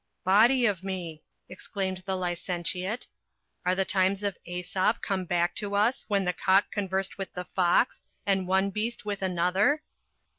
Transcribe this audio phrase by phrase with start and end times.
[0.23, 3.05] "Body of me!" exclaimed the licentiate,
[3.63, 7.45] "are the times of Æsop come back to us, when the cock conversed with the
[7.55, 9.83] fox, and one beast with another?"